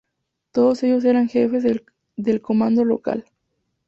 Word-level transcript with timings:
Todos 0.51 0.81
ellos 0.81 1.05
eran 1.05 1.29
jefes 1.29 1.63
del 2.17 2.41
Comando 2.41 2.83
local. 2.83 3.23